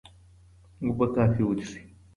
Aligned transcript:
اوبه 0.83 1.05
کافي 1.15 1.43
وڅښئ. 1.45 1.81